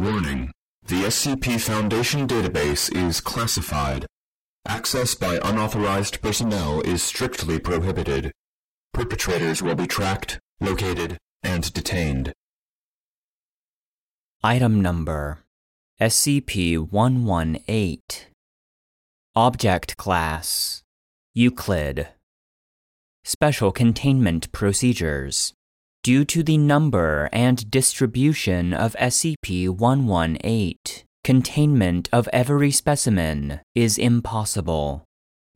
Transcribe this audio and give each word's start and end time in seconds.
Warning. 0.00 0.50
The 0.86 1.02
SCP 1.02 1.60
Foundation 1.60 2.26
database 2.26 2.90
is 2.96 3.20
classified. 3.20 4.06
Access 4.66 5.14
by 5.14 5.38
unauthorized 5.44 6.22
personnel 6.22 6.80
is 6.80 7.02
strictly 7.02 7.58
prohibited. 7.58 8.32
Perpetrators 8.94 9.62
will 9.62 9.74
be 9.74 9.86
tracked, 9.86 10.38
located, 10.58 11.18
and 11.42 11.70
detained. 11.74 12.32
Item 14.42 14.80
Number 14.80 15.40
SCP 16.00 16.78
118 16.78 18.00
Object 19.36 19.98
Class 19.98 20.82
Euclid 21.34 22.08
Special 23.22 23.70
Containment 23.70 24.50
Procedures 24.50 25.52
Due 26.02 26.24
to 26.24 26.42
the 26.42 26.56
number 26.56 27.28
and 27.30 27.70
distribution 27.70 28.72
of 28.72 28.96
SCP-118, 28.98 31.04
containment 31.22 32.08
of 32.10 32.26
every 32.32 32.70
specimen 32.70 33.60
is 33.74 33.98
impossible. 33.98 35.04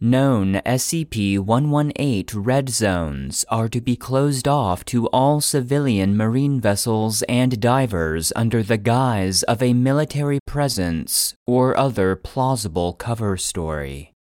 Known 0.03 0.57
SCP-118 0.67 2.35
red 2.35 2.69
zones 2.69 3.47
are 3.49 3.71
to 3.71 3.81
be 3.81 3.97
closed 3.97 4.47
off 4.47 4.85
to 4.87 5.07
all 5.07 5.41
civilian 5.41 6.15
marine 6.15 6.61
vessels 6.61 7.23
and 7.23 7.59
divers 7.59 8.31
under 8.37 8.63
the 8.63 8.77
guise 8.77 9.45
of 9.45 9.63
a 9.63 9.73
military 9.73 10.41
presence 10.47 11.35
or 11.47 11.75
other 11.75 12.17
plausible 12.17 12.93
cover 12.93 13.39
story. 13.39 14.14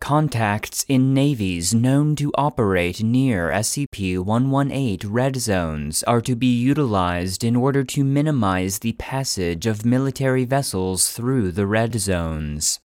Contacts 0.00 0.84
in 0.88 1.12
navies 1.14 1.74
known 1.74 2.16
to 2.16 2.32
operate 2.34 3.02
near 3.02 3.50
SCP 3.50 4.18
118 4.18 5.10
red 5.10 5.36
zones 5.36 6.02
are 6.04 6.22
to 6.22 6.34
be 6.34 6.46
utilized 6.46 7.44
in 7.44 7.54
order 7.54 7.84
to 7.84 8.02
minimize 8.02 8.78
the 8.78 8.92
passage 8.92 9.66
of 9.66 9.84
military 9.84 10.44
vessels 10.44 11.10
through 11.12 11.52
the 11.52 11.66
red 11.66 12.00
zones. 12.00 12.80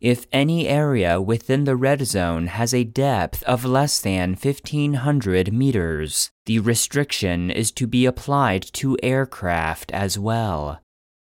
If 0.00 0.26
any 0.30 0.68
area 0.68 1.20
within 1.20 1.64
the 1.64 1.74
red 1.74 2.06
zone 2.06 2.46
has 2.46 2.72
a 2.72 2.84
depth 2.84 3.42
of 3.44 3.64
less 3.64 4.00
than 4.00 4.36
1500 4.36 5.52
meters, 5.52 6.30
the 6.46 6.60
restriction 6.60 7.50
is 7.50 7.72
to 7.72 7.88
be 7.88 8.06
applied 8.06 8.62
to 8.74 8.96
aircraft 9.02 9.90
as 9.90 10.16
well. 10.16 10.80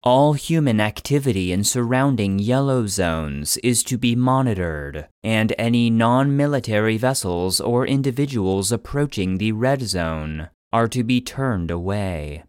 All 0.08 0.36
human 0.36 0.80
activity 0.80 1.52
in 1.52 1.66
surrounding 1.66 2.39
yellow 2.39 2.88
zones 2.88 3.58
is 3.58 3.83
to 3.83 3.97
be 3.97 4.16
monitored, 4.16 5.09
and 5.22 5.53
any 5.58 5.89
non 5.89 6.38
military 6.38 6.95
vessels 6.95 7.59
or 7.59 7.86
individuals 7.86 8.72
approaching 8.72 9.38
the 9.38 9.52
red 9.52 9.81
zone 9.81 10.47
are 10.72 10.88
to 10.88 11.03
be 11.03 11.19
turned 11.19 11.69
away. 11.69 12.45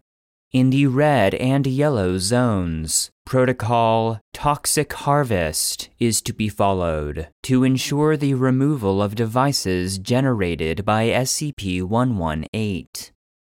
In 0.53 0.69
the 0.69 0.87
red 0.87 1.35
and 1.35 1.67
yellow 1.67 2.17
zones, 2.17 3.11
protocol 3.25 4.21
Toxic 4.33 4.93
Harvest 4.93 5.89
is 5.99 6.21
to 6.21 6.31
be 6.31 6.47
followed 6.47 7.27
to 7.43 7.65
ensure 7.65 8.15
the 8.15 8.35
removal 8.35 9.01
of 9.01 9.15
devices 9.15 9.97
generated 9.97 10.85
by 10.85 11.07
SCP 11.09 11.83
118. 11.83 12.87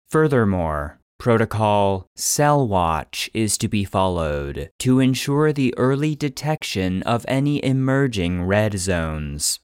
Furthermore, 0.09 1.00
Protocol 1.21 2.09
Cell 2.17 2.67
Watch 2.67 3.29
is 3.35 3.59
to 3.59 3.69
be 3.69 3.85
followed 3.85 4.71
to 4.79 5.01
ensure 5.01 5.53
the 5.53 5.75
early 5.77 6.17
detection 6.17 7.03
of 7.03 7.27
any 7.29 7.62
emerging 7.62 8.45
red 8.45 8.79
zones. 8.79 9.61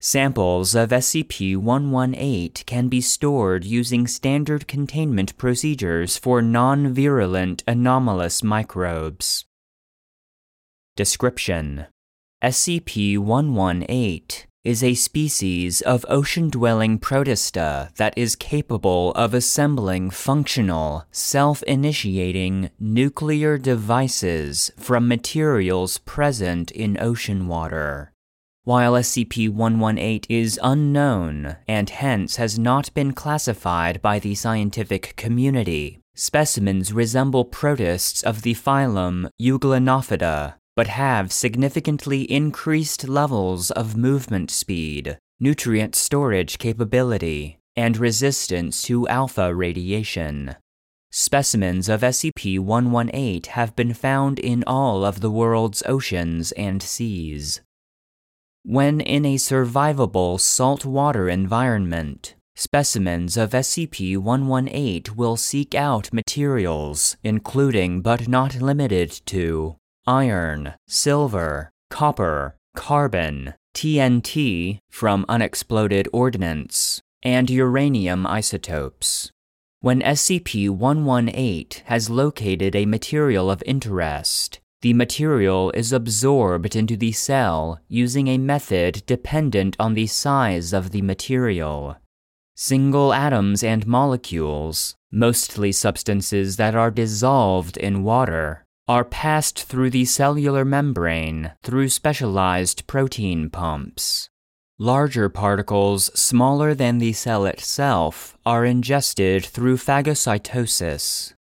Samples 0.00 0.74
of 0.74 0.90
SCP 0.90 1.56
118 1.56 2.62
can 2.66 2.88
be 2.88 3.00
stored 3.00 3.64
using 3.64 4.06
standard 4.06 4.68
containment 4.68 5.34
procedures 5.38 6.18
for 6.18 6.42
non 6.42 6.92
virulent 6.92 7.64
anomalous 7.66 8.42
microbes. 8.42 9.46
Description 10.94 11.86
SCP 12.44 13.16
118 13.16 14.47
is 14.64 14.82
a 14.82 14.94
species 14.94 15.80
of 15.82 16.04
ocean 16.08 16.50
dwelling 16.50 16.98
protista 16.98 17.94
that 17.94 18.12
is 18.16 18.36
capable 18.36 19.12
of 19.12 19.32
assembling 19.32 20.10
functional, 20.10 21.04
self 21.12 21.62
initiating 21.62 22.70
nuclear 22.78 23.56
devices 23.56 24.70
from 24.76 25.06
materials 25.06 25.98
present 25.98 26.70
in 26.72 27.00
ocean 27.00 27.46
water. 27.46 28.12
While 28.64 28.92
SCP 28.92 29.48
118 29.48 30.26
is 30.28 30.60
unknown 30.62 31.56
and 31.66 31.88
hence 31.88 32.36
has 32.36 32.58
not 32.58 32.92
been 32.92 33.12
classified 33.12 34.02
by 34.02 34.18
the 34.18 34.34
scientific 34.34 35.14
community, 35.16 36.00
specimens 36.14 36.92
resemble 36.92 37.46
protists 37.46 38.22
of 38.22 38.42
the 38.42 38.54
phylum 38.54 39.30
Euglenophyta 39.40 40.54
but 40.78 40.86
have 40.86 41.32
significantly 41.32 42.22
increased 42.30 43.08
levels 43.08 43.72
of 43.72 43.96
movement 43.96 44.48
speed, 44.48 45.18
nutrient 45.40 45.96
storage 45.96 46.56
capability, 46.56 47.58
and 47.74 47.96
resistance 47.96 48.80
to 48.82 49.08
alpha 49.08 49.52
radiation. 49.52 50.54
Specimens 51.10 51.88
of 51.88 52.02
SCP 52.02 52.60
118 52.60 53.54
have 53.54 53.74
been 53.74 53.92
found 53.92 54.38
in 54.38 54.62
all 54.68 55.04
of 55.04 55.20
the 55.20 55.32
world's 55.32 55.82
oceans 55.84 56.52
and 56.52 56.80
seas. 56.80 57.60
When 58.62 59.00
in 59.00 59.24
a 59.24 59.34
survivable 59.34 60.38
saltwater 60.38 61.28
environment, 61.28 62.36
specimens 62.54 63.36
of 63.36 63.50
SCP 63.50 64.16
118 64.16 65.16
will 65.16 65.36
seek 65.36 65.74
out 65.74 66.12
materials, 66.12 67.16
including 67.24 68.00
but 68.00 68.28
not 68.28 68.54
limited 68.62 69.10
to 69.26 69.74
iron, 70.08 70.72
silver, 70.86 71.70
copper, 71.90 72.56
carbon, 72.74 73.52
TNT 73.74 74.78
from 74.90 75.26
unexploded 75.28 76.08
ordnance, 76.14 77.02
and 77.22 77.50
uranium 77.50 78.26
isotopes. 78.26 79.30
When 79.80 80.00
SCP 80.00 80.70
118 80.70 81.84
has 81.84 82.08
located 82.08 82.74
a 82.74 82.86
material 82.86 83.50
of 83.50 83.62
interest, 83.66 84.60
the 84.80 84.94
material 84.94 85.70
is 85.72 85.92
absorbed 85.92 86.74
into 86.74 86.96
the 86.96 87.12
cell 87.12 87.78
using 87.86 88.28
a 88.28 88.38
method 88.38 89.02
dependent 89.04 89.76
on 89.78 89.92
the 89.92 90.06
size 90.06 90.72
of 90.72 90.90
the 90.90 91.02
material. 91.02 91.96
Single 92.56 93.12
atoms 93.12 93.62
and 93.62 93.86
molecules, 93.86 94.96
mostly 95.12 95.70
substances 95.70 96.56
that 96.56 96.74
are 96.74 96.90
dissolved 96.90 97.76
in 97.76 98.02
water, 98.02 98.64
are 98.88 99.04
passed 99.04 99.64
through 99.64 99.90
the 99.90 100.06
cellular 100.06 100.64
membrane 100.64 101.52
through 101.62 101.88
specialized 101.88 102.86
protein 102.86 103.50
pumps. 103.50 104.30
Larger 104.78 105.28
particles 105.28 106.10
smaller 106.18 106.72
than 106.72 106.98
the 106.98 107.12
cell 107.12 107.44
itself 107.44 108.38
are 108.46 108.64
ingested 108.64 109.44
through 109.44 109.76
phagocytosis. 109.76 111.34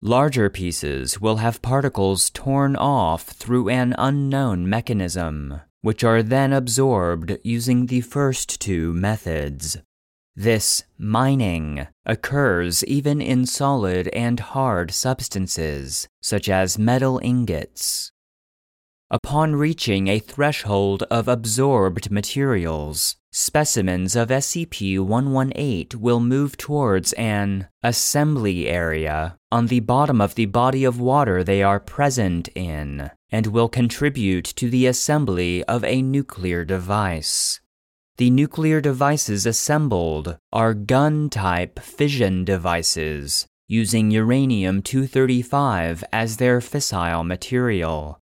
Larger 0.00 0.48
pieces 0.48 1.20
will 1.20 1.36
have 1.36 1.60
particles 1.60 2.30
torn 2.30 2.76
off 2.76 3.24
through 3.24 3.68
an 3.68 3.94
unknown 3.98 4.68
mechanism, 4.68 5.60
which 5.82 6.04
are 6.04 6.22
then 6.22 6.52
absorbed 6.52 7.36
using 7.42 7.86
the 7.86 8.00
first 8.00 8.60
two 8.60 8.92
methods. 8.92 9.78
This 10.36 10.82
mining 10.98 11.86
occurs 12.04 12.82
even 12.84 13.20
in 13.20 13.46
solid 13.46 14.08
and 14.08 14.40
hard 14.40 14.90
substances, 14.90 16.08
such 16.20 16.48
as 16.48 16.76
metal 16.76 17.20
ingots. 17.22 18.10
Upon 19.12 19.54
reaching 19.54 20.08
a 20.08 20.18
threshold 20.18 21.04
of 21.04 21.28
absorbed 21.28 22.10
materials, 22.10 23.14
specimens 23.30 24.16
of 24.16 24.28
SCP 24.28 24.98
118 24.98 26.00
will 26.00 26.18
move 26.18 26.56
towards 26.56 27.12
an 27.12 27.68
assembly 27.84 28.66
area 28.66 29.36
on 29.52 29.68
the 29.68 29.80
bottom 29.80 30.20
of 30.20 30.34
the 30.34 30.46
body 30.46 30.82
of 30.82 30.98
water 30.98 31.44
they 31.44 31.62
are 31.62 31.78
present 31.78 32.48
in, 32.56 33.08
and 33.30 33.46
will 33.46 33.68
contribute 33.68 34.46
to 34.46 34.68
the 34.68 34.86
assembly 34.86 35.62
of 35.64 35.84
a 35.84 36.02
nuclear 36.02 36.64
device. 36.64 37.60
The 38.16 38.30
nuclear 38.30 38.80
devices 38.80 39.44
assembled 39.44 40.38
are 40.52 40.72
gun 40.72 41.28
type 41.30 41.80
fission 41.80 42.44
devices, 42.44 43.48
using 43.66 44.12
uranium 44.12 44.82
235 44.82 46.04
as 46.12 46.36
their 46.36 46.60
fissile 46.60 47.26
material. 47.26 48.20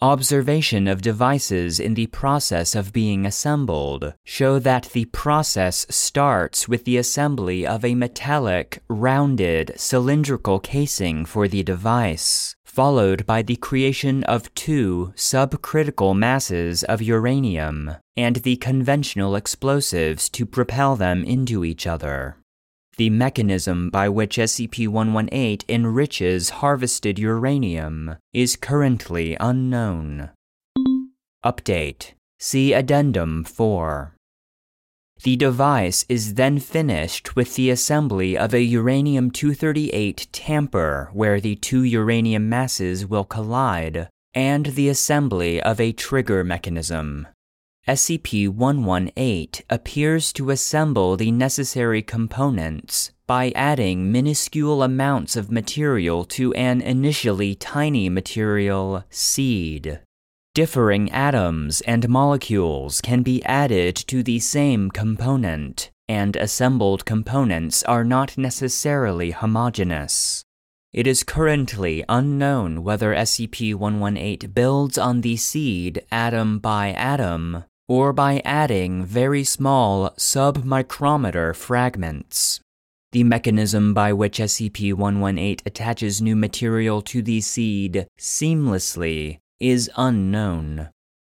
Observation 0.00 0.88
of 0.88 1.02
devices 1.02 1.78
in 1.78 1.92
the 1.92 2.06
process 2.06 2.74
of 2.74 2.94
being 2.94 3.26
assembled 3.26 4.14
show 4.24 4.58
that 4.58 4.88
the 4.94 5.04
process 5.06 5.84
starts 5.90 6.66
with 6.66 6.86
the 6.86 6.96
assembly 6.96 7.66
of 7.66 7.84
a 7.84 7.94
metallic, 7.94 8.82
rounded, 8.88 9.74
cylindrical 9.76 10.58
casing 10.58 11.26
for 11.26 11.48
the 11.48 11.62
device 11.62 12.56
followed 12.74 13.24
by 13.24 13.40
the 13.40 13.54
creation 13.54 14.24
of 14.24 14.52
two 14.56 15.12
subcritical 15.14 16.12
masses 16.12 16.82
of 16.82 17.00
uranium 17.00 17.94
and 18.16 18.36
the 18.36 18.56
conventional 18.56 19.36
explosives 19.36 20.28
to 20.28 20.44
propel 20.44 20.96
them 20.96 21.22
into 21.22 21.64
each 21.64 21.86
other. 21.86 22.36
The 22.96 23.10
mechanism 23.10 23.90
by 23.90 24.08
which 24.08 24.38
SCP 24.38 24.88
118 24.88 25.64
enriches 25.68 26.50
harvested 26.50 27.16
uranium 27.16 28.16
is 28.32 28.56
currently 28.56 29.36
unknown. 29.38 30.30
Update 31.44 32.14
See 32.40 32.72
Addendum 32.72 33.44
4. 33.44 34.13
The 35.22 35.36
device 35.36 36.04
is 36.08 36.34
then 36.34 36.58
finished 36.58 37.34
with 37.34 37.54
the 37.54 37.70
assembly 37.70 38.36
of 38.36 38.52
a 38.52 38.60
uranium 38.60 39.30
238 39.30 40.26
tamper 40.32 41.08
where 41.14 41.40
the 41.40 41.56
two 41.56 41.82
uranium 41.82 42.48
masses 42.50 43.06
will 43.06 43.24
collide, 43.24 44.08
and 44.34 44.66
the 44.66 44.90
assembly 44.90 45.62
of 45.62 45.80
a 45.80 45.92
trigger 45.92 46.44
mechanism. 46.44 47.26
SCP 47.88 48.48
118 48.48 49.64
appears 49.70 50.32
to 50.32 50.50
assemble 50.50 51.16
the 51.16 51.30
necessary 51.30 52.02
components 52.02 53.12
by 53.26 53.50
adding 53.54 54.12
minuscule 54.12 54.82
amounts 54.82 55.36
of 55.36 55.50
material 55.50 56.24
to 56.24 56.52
an 56.54 56.80
initially 56.82 57.54
tiny 57.54 58.08
material 58.08 59.04
seed. 59.08 60.00
Differing 60.54 61.10
atoms 61.10 61.80
and 61.80 62.08
molecules 62.08 63.00
can 63.00 63.24
be 63.24 63.44
added 63.44 63.96
to 64.06 64.22
the 64.22 64.38
same 64.38 64.88
component, 64.88 65.90
and 66.08 66.36
assembled 66.36 67.04
components 67.04 67.82
are 67.82 68.04
not 68.04 68.38
necessarily 68.38 69.32
homogeneous. 69.32 70.44
It 70.92 71.08
is 71.08 71.24
currently 71.24 72.04
unknown 72.08 72.84
whether 72.84 73.12
SCP 73.12 73.74
118 73.74 74.48
builds 74.52 74.96
on 74.96 75.22
the 75.22 75.36
seed 75.36 76.04
atom 76.12 76.60
by 76.60 76.90
atom 76.92 77.64
or 77.88 78.12
by 78.12 78.40
adding 78.44 79.04
very 79.04 79.42
small 79.42 80.10
submicrometer 80.10 81.56
fragments. 81.56 82.60
The 83.10 83.24
mechanism 83.24 83.92
by 83.92 84.12
which 84.12 84.38
SCP 84.38 84.94
118 84.94 85.66
attaches 85.66 86.22
new 86.22 86.36
material 86.36 87.02
to 87.02 87.22
the 87.22 87.40
seed 87.40 88.06
seamlessly 88.20 89.38
is 89.70 89.90
unknown. 89.96 90.90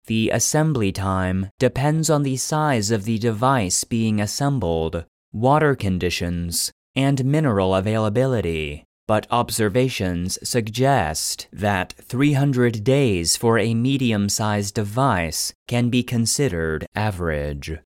The 0.07 0.30
assembly 0.30 0.92
time 0.92 1.50
depends 1.60 2.10
on 2.10 2.24
the 2.24 2.38
size 2.38 2.92
of 2.92 3.06
the 3.06 3.18
device 3.18 3.83
being 3.83 4.22
assembled, 4.22 5.06
water 5.33 5.75
conditions, 5.75 6.72
and 6.95 7.25
mineral 7.25 7.75
availability 7.75 8.86
but 9.07 9.27
observations 9.30 10.39
suggest 10.48 11.48
that 11.54 11.94
300 12.01 12.83
days 12.83 13.38
for 13.38 13.60
a 13.60 13.74
medium 13.74 14.30
sized 14.30 14.74
device 14.74 15.54
can 15.68 15.89
be 15.89 16.01
considered 16.01 16.88
average. 16.95 17.78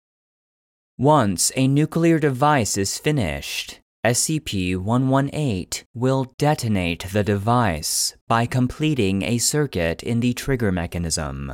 Once 0.97 1.51
a 1.56 1.68
nuclear 1.68 2.19
device 2.19 2.77
is 2.77 2.97
finished, 2.97 3.78
SCP 4.05 4.77
118 4.77 5.85
will 5.93 6.33
detonate 6.37 7.05
the 7.11 7.23
device 7.23 8.15
by 8.27 8.45
completing 8.45 9.23
a 9.23 9.37
circuit 9.37 10.01
in 10.03 10.21
the 10.21 10.33
trigger 10.33 10.71
mechanism, 10.71 11.53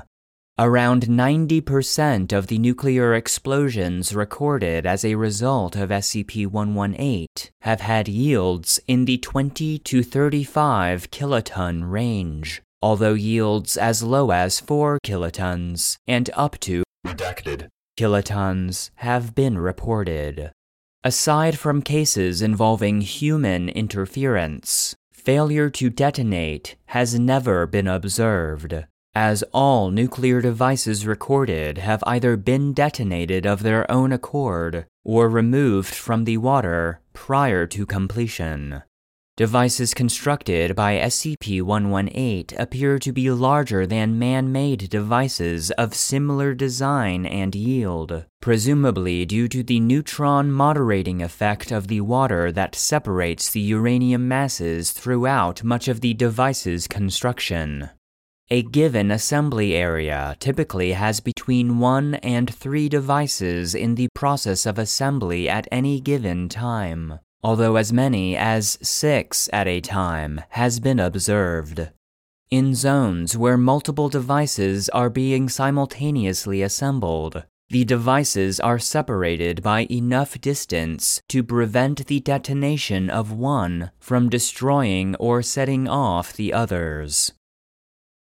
Around 0.57 1.07
90% 1.07 2.31
of 2.31 2.47
the 2.47 2.57
nuclear 2.57 3.13
explosions 3.13 4.15
recorded 4.15 4.85
as 4.85 5.03
a 5.03 5.15
result 5.15 5.75
of 5.75 5.89
SCP 5.89 6.47
118 6.47 7.27
have 7.63 7.81
had 7.81 8.07
yields 8.07 8.79
in 8.87 9.03
the 9.03 9.17
20 9.17 9.79
to 9.79 10.01
35 10.01 11.11
kiloton 11.11 11.91
range, 11.91 12.61
although 12.81 13.15
yields 13.15 13.75
as 13.75 14.01
low 14.01 14.31
as 14.31 14.61
4 14.61 14.97
kilotons 15.03 15.97
and 16.07 16.29
up 16.35 16.57
to 16.61 16.85
redacted 17.05 17.67
kilotons 17.99 18.91
have 18.95 19.35
been 19.35 19.57
reported. 19.57 20.53
Aside 21.05 21.59
from 21.59 21.83
cases 21.83 22.41
involving 22.41 23.01
human 23.01 23.69
interference, 23.69 24.95
failure 25.13 25.69
to 25.69 25.91
detonate 25.91 26.77
has 26.87 27.19
never 27.19 27.67
been 27.67 27.85
observed 27.87 28.85
as 29.13 29.43
all 29.53 29.91
nuclear 29.91 30.41
devices 30.41 31.05
recorded 31.05 31.77
have 31.77 32.03
either 32.07 32.35
been 32.35 32.73
detonated 32.73 33.45
of 33.45 33.61
their 33.61 33.89
own 33.89 34.11
accord 34.11 34.87
or 35.03 35.29
removed 35.29 35.93
from 35.93 36.23
the 36.23 36.37
water 36.37 37.01
prior 37.13 37.67
to 37.67 37.85
completion. 37.85 38.81
Devices 39.37 39.93
constructed 39.93 40.77
by 40.77 40.97
SCP 40.97 41.61
118 41.61 42.57
appear 42.57 42.97
to 42.97 43.11
be 43.11 43.29
larger 43.29 43.85
than 43.85 44.17
man 44.17 44.49
made 44.49 44.89
devices 44.89 45.71
of 45.71 45.93
similar 45.93 46.53
design 46.53 47.25
and 47.25 47.53
yield, 47.53 48.23
presumably 48.39 49.25
due 49.25 49.49
to 49.49 49.61
the 49.61 49.81
neutron 49.81 50.49
moderating 50.49 51.21
effect 51.21 51.69
of 51.69 51.89
the 51.89 51.99
water 51.99 52.49
that 52.49 52.75
separates 52.75 53.51
the 53.51 53.59
uranium 53.59 54.25
masses 54.25 54.91
throughout 54.91 55.65
much 55.65 55.89
of 55.89 55.99
the 55.99 56.13
device's 56.13 56.87
construction. 56.87 57.89
A 58.49 58.63
given 58.63 59.11
assembly 59.11 59.75
area 59.75 60.37
typically 60.39 60.93
has 60.93 61.19
between 61.19 61.79
one 61.79 62.15
and 62.15 62.55
three 62.55 62.87
devices 62.87 63.75
in 63.75 63.95
the 63.95 64.07
process 64.15 64.65
of 64.65 64.79
assembly 64.79 65.49
at 65.49 65.67
any 65.73 65.99
given 65.99 66.47
time, 66.47 67.19
although 67.45 67.75
as 67.75 67.93
many 67.93 68.35
as 68.35 68.79
six 68.81 69.47
at 69.53 69.67
a 69.67 69.79
time 69.79 70.41
has 70.49 70.79
been 70.79 70.99
observed. 70.99 71.91
In 72.49 72.73
zones 72.73 73.37
where 73.37 73.55
multiple 73.55 74.09
devices 74.09 74.89
are 74.89 75.11
being 75.11 75.47
simultaneously 75.47 76.63
assembled, 76.63 77.43
the 77.69 77.85
devices 77.85 78.59
are 78.59 78.79
separated 78.79 79.61
by 79.61 79.85
enough 79.91 80.41
distance 80.41 81.21
to 81.29 81.43
prevent 81.43 82.07
the 82.07 82.19
detonation 82.19 83.11
of 83.11 83.31
one 83.31 83.91
from 83.99 84.27
destroying 84.27 85.15
or 85.17 85.43
setting 85.43 85.87
off 85.87 86.33
the 86.33 86.51
others. 86.51 87.31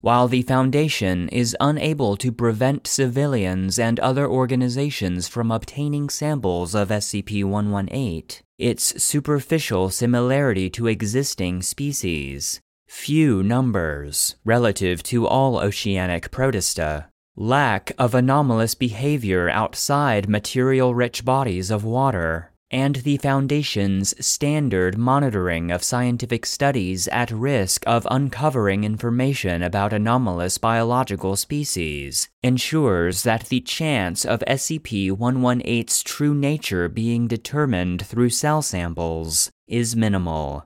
While 0.01 0.30
the 0.30 0.44
Foundation 0.44 1.28
is 1.28 1.57
unable 1.60 2.16
to 2.18 2.31
prevent 2.31 2.88
civilians 2.88 3.78
and 3.78 4.00
other 4.00 4.25
organizations 4.30 5.28
from 5.28 5.51
obtaining 5.51 6.07
samples 6.10 6.74
of 6.74 6.88
SCP 6.88 7.44
118, 7.44 8.42
its 8.57 9.04
superficial 9.04 9.90
similarity 9.90 10.69
to 10.69 10.88
existing 10.88 11.63
species, 11.63 12.62
few 12.88 13.44
numbers 13.44 14.38
relative 14.46 15.04
to 15.04 15.28
all 15.28 15.60
oceanic 15.60 16.31
protista, 16.31 17.07
lack 17.36 17.92
of 17.98 18.16
anomalous 18.16 18.75
behavior 18.75 19.50
outside 19.50 20.30
material 20.30 20.95
rich 20.95 21.25
bodies 21.25 21.69
of 21.69 21.84
water, 21.84 22.49
and 22.71 22.98
the 22.98 23.18
Foundation's 23.18 24.13
standard 24.25 24.98
monitoring 24.98 25.71
of 25.71 25.83
scientific 25.83 26.45
studies 26.45 27.07
at 27.07 27.31
risk 27.31 27.83
of 27.88 28.07
uncovering 28.12 28.83
information 28.83 29.63
about 29.63 29.94
anomalous 29.94 30.57
biological 30.57 31.35
species 31.35 32.30
ensures 32.44 33.23
that 33.23 33.45
the 33.45 33.61
chance 33.61 34.26
of 34.26 34.44
SCP 34.47 35.11
118's 35.11 36.04
true 36.04 36.35
nature 36.35 36.88
being 36.88 37.28
determined 37.28 38.06
through 38.06 38.30
cell 38.30 38.61
samples 38.61 39.52
is 39.68 39.95
minimal. 39.95 40.66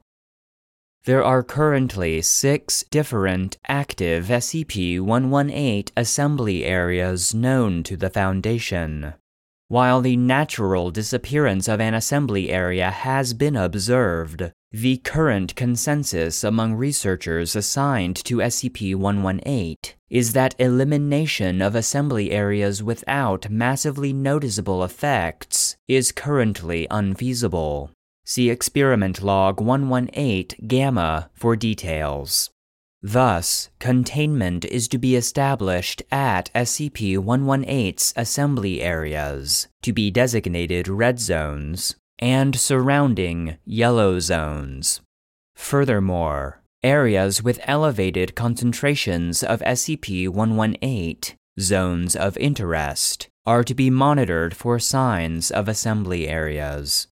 There 1.06 1.24
are 1.24 1.44
currently 1.44 2.22
six 2.22 2.86
different 2.90 3.58
active 3.68 4.28
SCP 4.28 5.02
118 5.02 5.92
assembly 5.98 6.64
areas 6.64 7.34
known 7.34 7.84
to 7.84 7.98
the 7.98 8.10
Foundation. 8.10 9.14
While 9.70 10.02
the 10.02 10.18
natural 10.18 10.92
disappearance 10.92 11.68
of 11.68 11.80
an 11.80 11.94
assembly 11.94 12.52
area 12.52 12.92
has 12.92 13.34
been 13.34 13.56
observed, 13.56 14.52
the 14.72 14.98
current 14.98 15.56
consensus 15.56 16.44
among 16.44 16.76
researchers 16.76 17.56
assigned 17.56 18.16
to 18.26 18.38
SCP 18.38 18.96
118 18.96 19.78
is 20.10 20.34
that 20.34 20.56
elimination 20.60 21.62
of 21.62 21.76
assembly 21.76 22.32
areas 22.32 22.84
without 22.84 23.50
massively 23.50 24.14
noticeable 24.14 24.84
effects 24.84 25.78
is 25.88 26.12
currently 26.12 26.86
unfeasible. 26.92 27.92
See 28.26 28.50
Experiment 28.50 29.22
Log 29.22 29.60
118 29.60 30.68
Gamma 30.68 31.30
for 31.34 31.56
details. 31.56 32.53
Thus, 33.06 33.70
containment 33.80 34.64
is 34.64 34.88
to 34.88 34.98
be 34.98 35.18
established 35.18 36.02
at 36.10 36.50
SCP 36.56 37.18
118's 37.18 38.14
assembly 38.16 38.82
areas, 38.82 39.68
to 39.82 39.92
be 39.92 40.10
designated 40.10 40.88
red 40.88 41.20
zones, 41.20 41.98
and 42.18 42.56
surrounding 42.56 43.58
yellow 43.66 44.22
zones. 44.22 45.02
Furthermore, 45.54 46.62
areas 46.82 47.44
with 47.44 47.60
elevated 47.64 48.36
concentrations 48.36 49.44
of 49.44 49.60
SCP 49.60 50.30
118, 50.30 51.36
zones 51.60 52.16
of 52.16 52.38
interest, 52.38 53.28
are 53.46 53.66
to 53.66 53.76
be 53.76 53.90
monitored 53.90 54.56
for 54.56 54.80
signs 54.80 55.52
of 55.52 55.68
assembly 55.68 56.30
areas. 56.30 57.08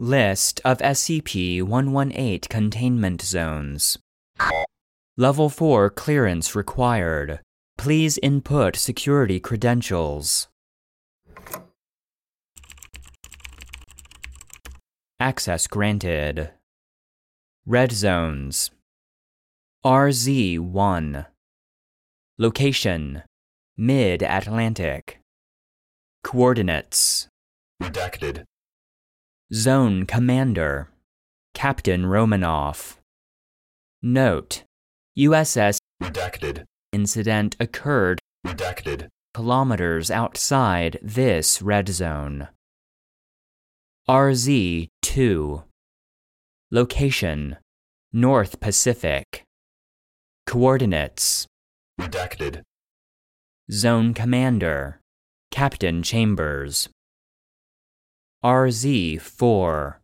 List 0.00 0.60
of 0.64 0.78
SCP 0.78 1.60
118 1.60 2.42
containment 2.48 3.20
zones. 3.20 3.98
Level 5.16 5.48
4 5.48 5.90
clearance 5.90 6.54
required. 6.54 7.40
Please 7.76 8.16
input 8.22 8.76
security 8.76 9.40
credentials. 9.40 10.46
Access 15.18 15.66
granted. 15.66 16.50
Red 17.66 17.90
zones. 17.90 18.70
RZ1. 19.84 21.26
Location 22.38 23.24
Mid 23.76 24.22
Atlantic. 24.22 25.18
Coordinates 26.22 27.26
Redacted. 27.82 28.44
Zone 29.54 30.04
Commander 30.04 30.90
Captain 31.54 32.04
Romanoff. 32.04 33.00
Note 34.02 34.64
USS 35.18 35.78
Redacted. 36.02 36.64
incident 36.92 37.56
occurred 37.58 38.20
Redacted. 38.46 39.08
kilometers 39.32 40.10
outside 40.10 40.98
this 41.00 41.62
red 41.62 41.88
zone. 41.88 42.48
RZ 44.06 44.88
2. 45.00 45.62
Location 46.70 47.56
North 48.12 48.60
Pacific. 48.60 49.44
Coordinates 50.46 51.46
Redacted. 51.98 52.64
Zone 53.72 54.12
Commander 54.12 55.00
Captain 55.50 56.02
Chambers. 56.02 56.90
RZ 58.44 59.20
4. 59.20 60.00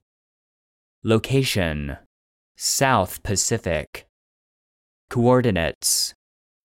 Location 1.05 1.99
South 2.57 3.23
Pacific. 3.23 4.07
Coordinates 5.09 6.15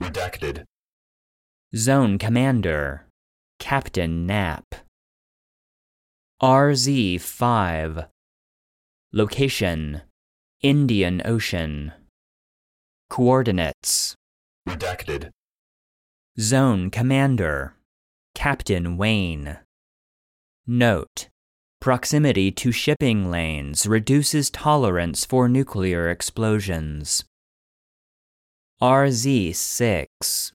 Redacted. 0.01 0.63
Zone 1.75 2.17
Commander 2.17 3.05
Captain 3.59 4.25
Knapp. 4.25 4.73
RZ 6.41 7.21
5. 7.21 8.05
Location 9.13 10.01
Indian 10.63 11.21
Ocean. 11.23 11.91
Coordinates 13.11 14.15
Redacted. 14.67 15.29
Zone 16.39 16.89
Commander 16.89 17.75
Captain 18.33 18.97
Wayne. 18.97 19.59
Note 20.65 21.28
Proximity 21.81 22.51
to 22.51 22.73
shipping 22.73 23.31
lanes 23.31 23.87
reduces 23.87 24.49
tolerance 24.49 25.23
for 25.23 25.47
nuclear 25.47 26.09
explosions. 26.09 27.23
RZ 28.81 29.55
6. 29.55 30.51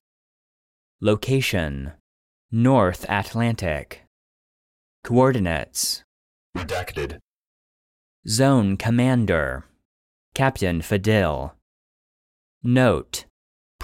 Location 1.01 1.93
North 2.51 3.07
Atlantic. 3.09 4.03
Coordinates 5.03 6.03
Redacted. 6.55 7.17
Zone 8.27 8.77
Commander 8.77 9.65
Captain 10.35 10.79
Fadil. 10.81 11.53
Note 12.61 13.25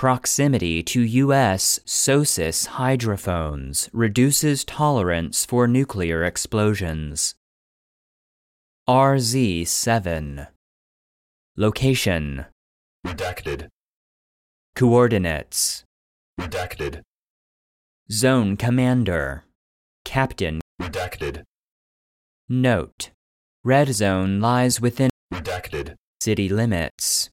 Proximity 0.02 0.82
to 0.82 1.00
U.S. 1.00 1.80
SOSUS 1.86 2.66
hydrophones 2.82 3.88
reduces 3.94 4.66
tolerance 4.66 5.46
for 5.46 5.68
nuclear 5.68 6.24
explosions. 6.24 7.36
RZ 8.90 9.68
7. 9.68 10.48
Location 11.56 12.46
Redacted. 13.06 13.68
Coordinates 14.76 15.84
Redacted. 16.40 17.02
Zone 18.12 18.58
Commander 18.58 19.44
Captain 20.04 20.62
Redacted. 20.82 21.44
Note 22.50 23.12
Red 23.64 23.94
Zone 23.94 24.40
lies 24.40 24.82
within 24.82 25.12
Redacted. 25.32 25.94
city 26.20 26.50
limits. 26.50 27.31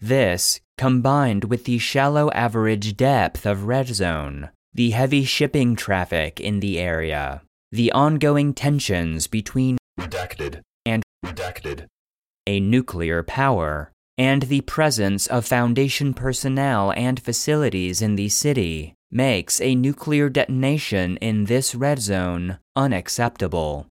This, 0.00 0.60
combined 0.76 1.44
with 1.44 1.64
the 1.64 1.78
shallow 1.78 2.30
average 2.30 2.96
depth 2.96 3.44
of 3.44 3.64
Red 3.64 3.88
Zone, 3.88 4.50
the 4.72 4.90
heavy 4.90 5.24
shipping 5.24 5.74
traffic 5.74 6.40
in 6.40 6.60
the 6.60 6.78
area, 6.78 7.42
the 7.72 7.90
ongoing 7.92 8.54
tensions 8.54 9.26
between 9.26 9.76
Redacted. 9.98 10.60
And- 10.86 11.02
Redacted. 11.24 11.86
a 12.46 12.60
nuclear 12.60 13.22
power, 13.22 13.90
and 14.16 14.44
the 14.44 14.60
presence 14.62 15.26
of 15.26 15.44
Foundation 15.44 16.14
personnel 16.14 16.92
and 16.92 17.20
facilities 17.20 18.00
in 18.00 18.16
the 18.16 18.28
city, 18.28 18.94
makes 19.10 19.60
a 19.60 19.74
nuclear 19.74 20.28
detonation 20.28 21.16
in 21.18 21.44
this 21.44 21.74
red 21.74 21.98
zone 21.98 22.58
unacceptable. 22.76 23.86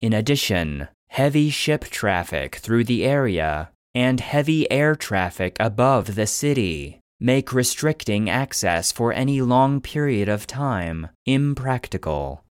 In 0.00 0.12
addition, 0.12 0.88
heavy 1.10 1.50
ship 1.50 1.84
traffic 1.84 2.56
through 2.56 2.84
the 2.84 3.04
area 3.04 3.70
and 3.94 4.20
heavy 4.20 4.70
air 4.70 4.94
traffic 4.94 5.56
above 5.60 6.14
the 6.14 6.26
city 6.26 7.00
make 7.20 7.52
restricting 7.52 8.30
access 8.30 8.90
for 8.90 9.12
any 9.12 9.42
long 9.42 9.80
period 9.80 10.28
of 10.28 10.46
time 10.46 11.08
impractical. 11.26 12.44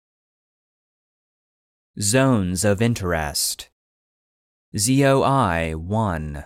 Zones 2.00 2.64
of 2.64 2.82
Interest 2.82 3.68
ZOI 4.76 5.74
1 5.74 6.44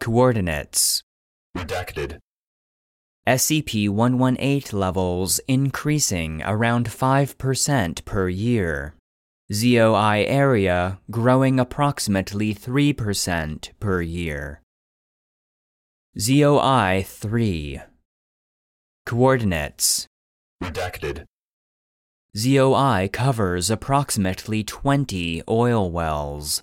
Coordinates 0.00 1.02
Redacted. 1.56 2.18
SCP 3.28 3.88
118 3.88 4.76
levels 4.76 5.38
increasing 5.46 6.42
around 6.42 6.88
5% 6.88 8.04
per 8.04 8.28
year. 8.28 8.94
ZOI 9.52 10.24
area 10.28 10.98
growing 11.10 11.60
approximately 11.60 12.54
3% 12.54 13.68
per 13.78 14.00
year. 14.00 14.62
ZOI 16.18 17.04
3 17.06 17.80
Coordinates 19.04 20.06
Redacted. 20.62 21.24
ZOI 22.34 23.10
covers 23.12 23.70
approximately 23.70 24.64
20 24.64 25.42
oil 25.46 25.90
wells. 25.90 26.62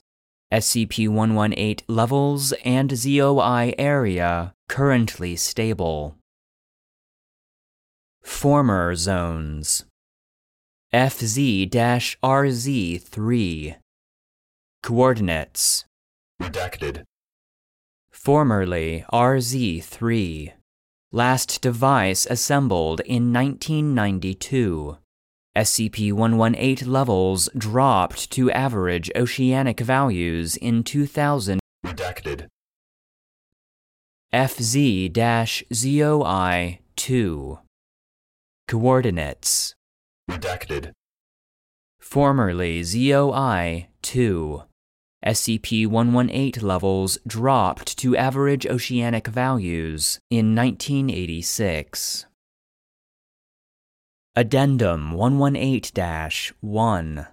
SCP 0.51 1.07
118 1.07 1.85
levels 1.87 2.53
and 2.65 2.89
ZOI 2.89 3.75
area 3.77 4.55
currently 4.67 5.35
stable. 5.35 6.17
Former 8.23 8.95
zones 8.95 9.85
FZ 10.91 11.69
RZ 12.23 13.01
3 13.03 13.75
Coordinates 14.81 15.85
Redacted. 16.41 17.03
Formerly 18.11 19.05
RZ 19.13 19.83
3 19.83 20.53
Last 21.11 21.61
device 21.61 22.25
assembled 22.25 23.01
in 23.01 23.31
1992. 23.31 24.97
SCP 25.55 26.11
118 26.11 26.91
levels 26.91 27.49
dropped 27.55 28.31
to 28.31 28.49
average 28.49 29.11
oceanic 29.15 29.79
values 29.79 30.57
in 30.57 30.83
2000. 30.83 31.59
Redacted. 31.85 32.47
FZ 34.33 35.13
ZOI 35.71 36.79
2. 36.95 37.59
Coordinates 38.67 39.75
Redacted. 40.29 40.91
Formerly 41.99 42.83
ZOI 42.83 43.87
2. 44.03 44.61
SCP 45.25 45.87
118 45.87 46.65
levels 46.65 47.17
dropped 47.25 47.97
to 47.97 48.15
average 48.15 48.67
oceanic 48.67 49.27
values 49.27 50.19
in 50.29 50.55
1986. 50.55 52.27
Addendum 54.35 55.13
118 55.13 56.29
1. 56.61 57.27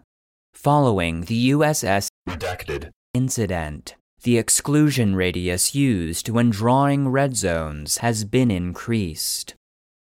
Following 0.54 1.20
the 1.20 1.50
USS 1.50 2.08
Redacted. 2.26 2.90
incident, 3.12 3.94
the 4.22 4.38
exclusion 4.38 5.14
radius 5.14 5.74
used 5.74 6.30
when 6.30 6.48
drawing 6.48 7.08
red 7.08 7.36
zones 7.36 7.98
has 7.98 8.24
been 8.24 8.50
increased. 8.50 9.54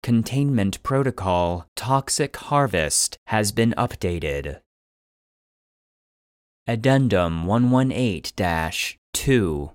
Containment 0.03 0.83
Protocol 0.83 1.65
Toxic 1.77 2.36
Harvest 2.36 3.17
has 3.27 3.53
been 3.53 3.74
updated. 3.77 4.60
Addendum 6.67 7.45
118 7.45 9.00
2. 9.13 9.72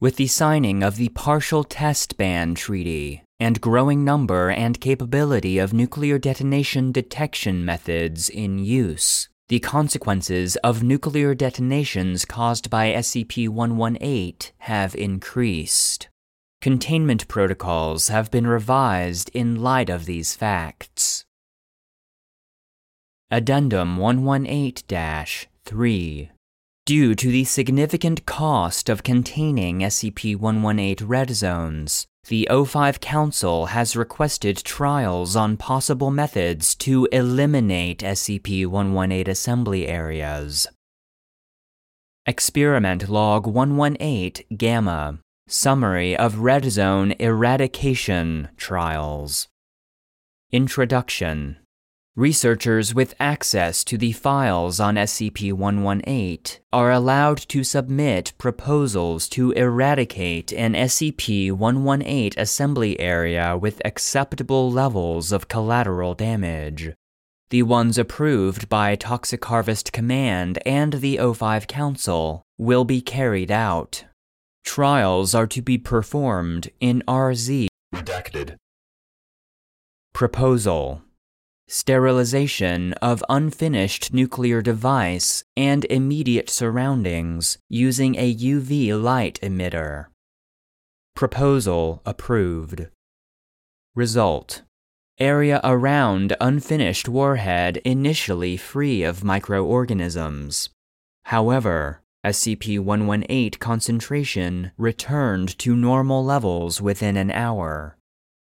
With 0.00 0.14
the 0.14 0.28
signing 0.28 0.84
of 0.84 0.94
the 0.94 1.08
Partial 1.08 1.64
Test 1.64 2.16
Ban 2.16 2.54
Treaty 2.54 3.24
and 3.40 3.60
growing 3.60 4.04
number 4.04 4.48
and 4.48 4.80
capability 4.80 5.58
of 5.58 5.72
nuclear 5.72 6.20
detonation 6.20 6.92
detection 6.92 7.64
methods 7.64 8.28
in 8.28 8.60
use, 8.60 9.28
the 9.48 9.58
consequences 9.58 10.54
of 10.62 10.84
nuclear 10.84 11.34
detonations 11.34 12.24
caused 12.24 12.70
by 12.70 12.92
SCP 12.92 13.48
118 13.48 14.52
have 14.58 14.94
increased. 14.94 16.08
Containment 16.64 17.28
protocols 17.28 18.08
have 18.08 18.30
been 18.30 18.46
revised 18.46 19.30
in 19.34 19.60
light 19.60 19.90
of 19.90 20.06
these 20.06 20.34
facts. 20.34 21.26
Addendum 23.30 23.98
118 23.98 25.26
3. 25.66 26.30
Due 26.86 27.14
to 27.14 27.30
the 27.30 27.44
significant 27.44 28.24
cost 28.24 28.88
of 28.88 29.02
containing 29.02 29.80
SCP 29.80 30.38
118 30.38 31.06
red 31.06 31.28
zones, 31.32 32.06
the 32.28 32.48
O5 32.50 32.98
Council 32.98 33.66
has 33.66 33.94
requested 33.94 34.56
trials 34.56 35.36
on 35.36 35.58
possible 35.58 36.10
methods 36.10 36.74
to 36.76 37.06
eliminate 37.12 37.98
SCP 37.98 38.66
118 38.66 39.30
assembly 39.30 39.86
areas. 39.86 40.66
Experiment 42.24 43.10
Log 43.10 43.46
118 43.46 44.56
Gamma 44.56 45.18
Summary 45.46 46.16
of 46.16 46.38
Red 46.38 46.64
Zone 46.70 47.12
Eradication 47.18 48.48
Trials. 48.56 49.46
Introduction 50.50 51.58
Researchers 52.16 52.94
with 52.94 53.14
access 53.20 53.84
to 53.84 53.98
the 53.98 54.12
files 54.12 54.80
on 54.80 54.94
SCP 54.94 55.52
118 55.52 56.62
are 56.72 56.90
allowed 56.90 57.36
to 57.48 57.62
submit 57.62 58.32
proposals 58.38 59.28
to 59.28 59.50
eradicate 59.52 60.50
an 60.54 60.72
SCP 60.72 61.52
118 61.52 62.40
assembly 62.40 62.98
area 62.98 63.54
with 63.54 63.82
acceptable 63.84 64.72
levels 64.72 65.30
of 65.30 65.48
collateral 65.48 66.14
damage. 66.14 66.94
The 67.50 67.64
ones 67.64 67.98
approved 67.98 68.70
by 68.70 68.96
Toxic 68.96 69.44
Harvest 69.44 69.92
Command 69.92 70.58
and 70.64 70.94
the 70.94 71.18
O5 71.18 71.68
Council 71.68 72.42
will 72.56 72.86
be 72.86 73.02
carried 73.02 73.50
out. 73.50 74.04
Trials 74.64 75.34
are 75.34 75.46
to 75.46 75.62
be 75.62 75.78
performed 75.78 76.70
in 76.80 77.02
RZ. 77.06 77.68
Redacted. 77.94 78.56
Proposal 80.12 81.02
sterilization 81.66 82.92
of 82.94 83.24
unfinished 83.28 84.12
nuclear 84.12 84.60
device 84.60 85.44
and 85.56 85.84
immediate 85.86 86.50
surroundings 86.50 87.58
using 87.68 88.14
a 88.16 88.34
UV 88.34 89.00
light 89.00 89.38
emitter. 89.42 90.06
Proposal 91.14 92.02
approved. 92.04 92.88
Result 93.94 94.62
Area 95.18 95.60
around 95.62 96.36
unfinished 96.40 97.08
warhead 97.08 97.76
initially 97.78 98.56
free 98.56 99.02
of 99.04 99.22
microorganisms. 99.22 100.70
However, 101.26 102.02
SCP 102.24 102.78
118 102.78 103.60
concentration 103.60 104.72
returned 104.78 105.58
to 105.58 105.76
normal 105.76 106.24
levels 106.24 106.80
within 106.80 107.18
an 107.18 107.30
hour. 107.30 107.98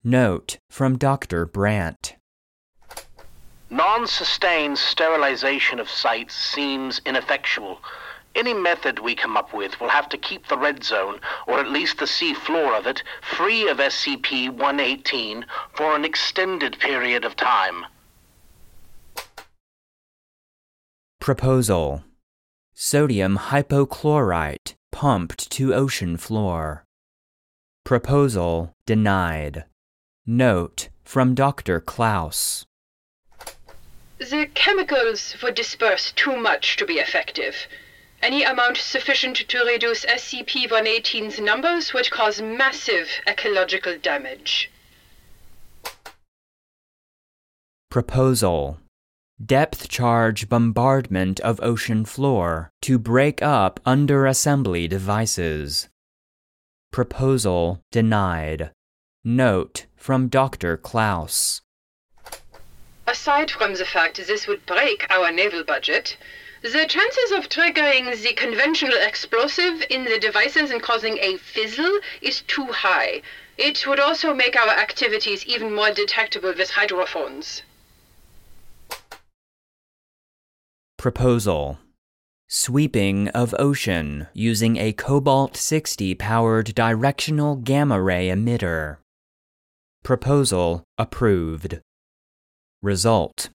Note 0.02 0.56
from 0.71 0.97
Dr. 0.97 1.45
Brant. 1.45 2.16
Non-sustained 3.68 4.78
sterilization 4.78 5.78
of 5.78 5.90
sites 5.90 6.35
seems 6.35 7.02
ineffectual. 7.04 7.83
Any 8.35 8.54
method 8.54 8.99
we 8.99 9.14
come 9.14 9.37
up 9.37 9.52
with 9.52 9.78
will 9.78 9.90
have 9.90 10.09
to 10.09 10.16
keep 10.16 10.49
the 10.49 10.56
red 10.56 10.83
zone, 10.83 11.21
or 11.47 11.61
at 11.61 11.68
least 11.68 11.99
the 11.99 12.06
sea 12.06 12.33
floor 12.33 12.75
of 12.75 12.87
it, 12.87 13.02
free 13.21 13.68
of 13.68 13.76
SCP-118 13.76 15.45
for 15.75 15.95
an 15.95 16.06
extended 16.06 16.78
period 16.78 17.26
of 17.26 17.37
time. 17.37 17.85
Proposal 21.21 22.04
Sodium 22.78 23.38
hypochlorite 23.38 24.75
pumped 24.92 25.50
to 25.52 25.73
ocean 25.73 26.18
floor. 26.18 26.85
Proposal 27.87 28.75
denied. 28.85 29.64
Note 30.26 30.90
from 31.02 31.35
Dr. 31.35 31.80
Klaus. 31.80 32.66
The 34.18 34.50
chemicals 34.52 35.37
would 35.42 35.54
disperse 35.54 36.12
too 36.12 36.37
much 36.37 36.76
to 36.76 36.85
be 36.85 36.97
effective. 36.99 37.66
Any 38.21 38.42
amount 38.42 38.76
sufficient 38.76 39.37
to 39.49 39.64
reduce 39.64 40.04
SCP-118's 40.04 41.40
numbers 41.40 41.95
would 41.95 42.11
cause 42.11 42.42
massive 42.42 43.09
ecological 43.26 43.97
damage. 43.97 44.71
Proposal 47.91 48.80
Depth 49.44 49.90
charge 49.90 50.49
bombardment 50.49 51.40
of 51.40 51.60
ocean 51.62 52.06
floor 52.06 52.70
to 52.80 52.99
break 52.99 53.42
up 53.42 53.78
under 53.84 54.25
assembly 54.25 54.88
devices. 54.88 55.90
Proposal 56.90 57.82
denied. 57.92 58.70
Note 59.22 59.84
from 59.94 60.28
Dr. 60.28 60.78
Klaus. 60.78 61.60
Aside 63.06 63.50
from 63.50 63.75
the 63.75 63.84
fact 63.84 64.26
this 64.26 64.46
would 64.46 64.64
break 64.64 65.06
our 65.10 65.30
naval 65.30 65.64
budget, 65.64 66.16
the 66.62 66.86
chances 66.88 67.32
of 67.32 67.50
triggering 67.50 68.10
the 68.22 68.32
conventional 68.32 68.96
explosive 68.96 69.84
in 69.90 70.04
the 70.04 70.18
devices 70.18 70.70
and 70.70 70.82
causing 70.82 71.18
a 71.18 71.36
fizzle 71.36 72.00
is 72.22 72.40
too 72.40 72.72
high. 72.72 73.20
It 73.58 73.86
would 73.86 74.00
also 74.00 74.32
make 74.32 74.56
our 74.56 74.70
activities 74.70 75.44
even 75.44 75.75
more 75.75 75.90
detectable 75.90 76.54
with 76.56 76.70
hydrophones. 76.70 77.60
Proposal 80.99 81.78
Sweeping 82.49 83.28
of 83.28 83.54
ocean 83.59 84.28
using 84.32 84.76
a 84.78 84.93
Cobalt 84.95 85.56
60 85.56 86.15
powered 86.15 86.75
directional 86.75 87.56
gamma 87.56 88.00
ray 88.00 88.28
emitter. 88.28 88.97
Proposal 90.02 90.85
approved. 90.97 91.80
Result 92.82 93.50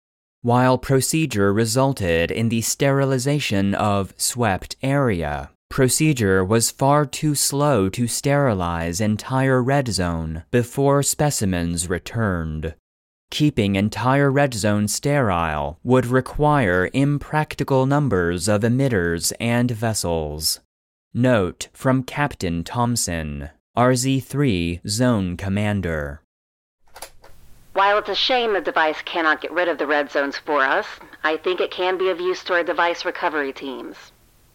While 0.41 0.79
procedure 0.79 1.53
resulted 1.53 2.31
in 2.31 2.49
the 2.49 2.63
sterilization 2.63 3.75
of 3.75 4.15
swept 4.17 4.77
area, 4.83 5.51
procedure 5.69 6.43
was 6.43 6.71
far 6.71 7.05
too 7.05 7.35
slow 7.35 7.91
to 7.91 8.07
sterilize 8.07 9.01
entire 9.01 9.63
red 9.63 9.89
zone 9.89 10.45
before 10.51 11.03
specimens 11.03 11.89
returned. 11.89 12.75
Keeping 13.31 13.75
entire 13.75 14.31
red 14.31 14.55
zone 14.55 14.89
sterile 14.89 15.79
would 15.83 16.07
require 16.07 16.89
impractical 16.93 17.85
numbers 17.85 18.49
of 18.49 18.63
emitters 18.63 19.33
and 19.41 19.71
vessels. 19.71 20.61
Note 21.13 21.69
from 21.73 22.03
Captain 22.03 22.63
Thomson, 22.63 23.51
RZ3 23.77 24.89
Zone 24.89 25.37
Commander. 25.37 26.23
While 27.73 27.99
it's 27.99 28.09
a 28.09 28.15
shame 28.15 28.55
the 28.55 28.61
device 28.61 29.03
cannot 29.03 29.43
get 29.43 29.51
rid 29.51 29.69
of 29.69 29.77
the 29.77 29.87
red 29.87 30.11
zones 30.11 30.39
for 30.39 30.63
us, 30.63 30.87
I 31.25 31.37
think 31.37 31.61
it 31.61 31.71
can 31.71 31.99
be 31.99 32.09
of 32.09 32.21
use 32.21 32.43
to 32.45 32.55
our 32.55 32.63
device 32.63 33.05
recovery 33.05 33.53
teams. 33.53 34.13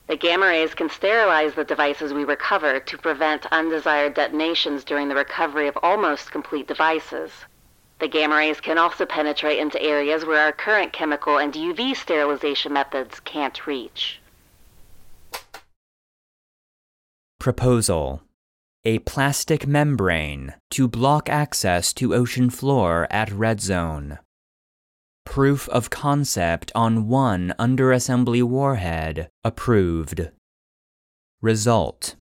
The 0.07 0.15
gamma 0.15 0.47
rays 0.47 0.73
can 0.73 0.89
sterilize 0.89 1.53
the 1.53 1.63
devices 1.63 2.13
we 2.13 2.23
recover 2.23 2.79
to 2.79 2.97
prevent 2.97 3.45
undesired 3.51 4.15
detonations 4.15 4.83
during 4.83 5.07
the 5.07 5.15
recovery 5.15 5.67
of 5.67 5.77
almost 5.83 6.31
complete 6.31 6.67
devices. 6.67 7.31
The 8.01 8.07
gamma 8.07 8.35
rays 8.35 8.59
can 8.59 8.77
also 8.77 9.05
penetrate 9.05 9.59
into 9.59 9.81
areas 9.81 10.25
where 10.25 10.41
our 10.41 10.51
current 10.51 10.91
chemical 10.91 11.37
and 11.37 11.53
UV 11.53 11.95
sterilization 11.95 12.73
methods 12.73 13.19
can't 13.21 13.65
reach. 13.65 14.19
Proposal 17.39 18.23
a 18.83 18.97
plastic 18.99 19.67
membrane 19.67 20.55
to 20.71 20.87
block 20.87 21.29
access 21.29 21.93
to 21.93 22.15
ocean 22.15 22.49
floor 22.49 23.07
at 23.11 23.31
Red 23.31 23.61
Zone. 23.61 24.17
Proof 25.23 25.69
of 25.69 25.91
concept 25.91 26.71
on 26.73 27.07
one 27.07 27.53
underassembly 27.59 28.41
warhead 28.41 29.29
approved. 29.43 30.31
Result 31.43 32.15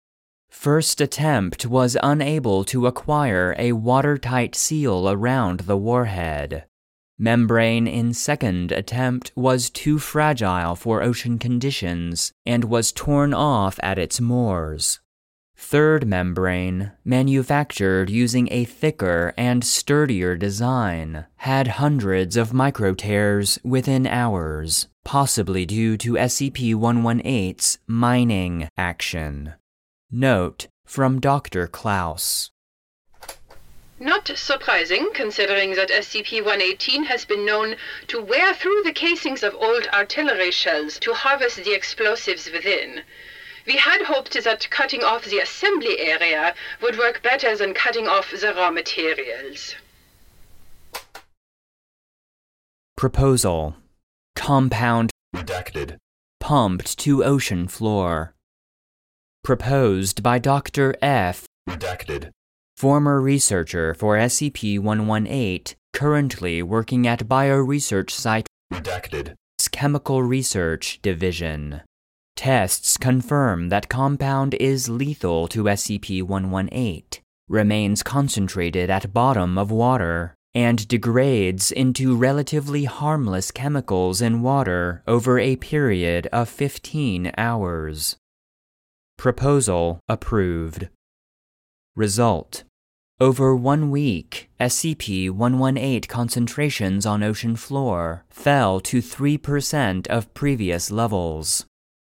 First 0.51 1.01
attempt 1.01 1.65
was 1.65 1.97
unable 2.03 2.65
to 2.65 2.87
acquire 2.87 3.55
a 3.59 3.73
watertight 3.73 4.55
seal 4.55 5.09
around 5.09 5.61
the 5.61 5.77
warhead. 5.77 6.67
Membrane 7.19 7.87
in 7.87 8.13
second 8.13 8.73
attempt 8.73 9.31
was 9.37 9.71
too 9.71 9.99
fragile 9.99 10.75
for 10.75 11.03
ocean 11.03 11.39
conditions 11.39 12.33
and 12.45 12.65
was 12.65 12.93
torn 12.93 13.33
off 13.33 13.79
at 13.83 13.99
its 13.99 14.21
moors. 14.21 15.01
Third 15.55 16.07
membrane, 16.07 16.93
manufactured 17.05 18.09
using 18.09 18.49
a 18.51 18.65
thicker 18.65 19.35
and 19.37 19.63
sturdier 19.63 20.35
design, 20.35 21.27
had 21.37 21.69
hundreds 21.69 22.37
of 22.39 22.55
micro 22.55 22.95
tears 22.95 23.59
within 23.63 24.07
hours, 24.07 24.89
possibly 25.05 25.67
due 25.67 25.99
to 25.99 26.15
SCP 26.15 26.75
118's 26.75 27.79
mining 27.87 28.69
action. 28.79 29.53
Note 30.13 30.67
from 30.85 31.21
Dr. 31.21 31.69
Klaus. 31.69 32.51
Not 34.01 34.29
surprising, 34.35 35.11
considering 35.15 35.77
that 35.77 35.91
SCP-118 35.91 37.07
has 37.07 37.25
been 37.25 37.47
known 37.47 37.77
to 38.09 38.21
wear 38.21 38.53
through 38.53 38.83
the 38.83 38.93
casings 38.93 39.45
of 39.45 39.55
old 39.55 39.87
artillery 39.93 40.51
shells 40.51 40.99
to 41.01 41.15
harvest 41.15 41.63
the 41.63 41.75
explosives 41.75 42.51
within. 42.51 43.03
We 43.67 43.77
had 43.77 44.03
hoped 44.03 44.43
that 44.43 44.69
cutting 44.71 45.05
off 45.05 45.27
the 45.27 45.39
assembly 45.39 46.01
area 46.01 46.55
would 46.83 46.99
work 46.99 47.23
better 47.23 47.55
than 47.55 47.73
cutting 47.73 48.09
off 48.09 48.33
the 48.33 48.53
raw 48.53 48.71
materials. 48.71 49.77
Proposal 52.97 53.77
Compound 54.35 55.11
Redacted. 55.37 55.99
pumped 56.41 56.99
to 56.99 57.23
ocean 57.23 57.69
floor. 57.69 58.35
Proposed 59.43 60.23
by 60.23 60.39
Dr. 60.39 60.95
F. 61.01 61.47
Redacted. 61.69 62.31
Former 62.77 63.21
researcher 63.21 63.95
for 63.95 64.17
SCP 64.17 64.79
118, 64.79 65.77
currently 65.95 66.63
working 66.63 67.07
at 67.07 67.27
Bioresearch 67.27 68.11
Site 68.11 68.47
Redacted. 68.73 69.35
Chemical 69.73 70.23
Research 70.23 71.01
Division. 71.01 71.81
Tests 72.37 72.99
confirm 72.99 73.71
that 73.71 73.89
compound 73.89 74.55
is 74.55 74.89
lethal 74.91 75.49
to 75.49 75.65
SCP 75.65 76.23
118, 76.23 77.23
remains 77.49 78.03
concentrated 78.03 78.91
at 78.91 79.15
bottom 79.15 79.57
of 79.57 79.71
water, 79.71 80.35
and 80.55 80.87
degrades 80.87 81.73
into 81.73 82.15
relatively 82.15 82.85
harmless 82.85 83.51
chemicals 83.51 84.21
in 84.21 84.43
water 84.43 85.03
over 85.07 85.39
a 85.39 85.57
period 85.57 86.27
of 86.27 86.49
15 86.49 87.33
hours. 87.39 88.17
Proposal 89.21 90.01
approved. 90.09 90.89
Result 91.95 92.65
over 93.21 93.55
one 93.55 93.91
week, 93.91 94.49
SCP 94.59 95.29
118 95.31 96.09
concentrations 96.09 97.05
on 97.05 97.23
ocean 97.23 97.55
floor 97.55 98.25
fell 98.31 98.81
to 98.81 99.03
3% 99.03 100.07
of 100.07 100.33
previous 100.33 100.91
levels. 100.91 101.67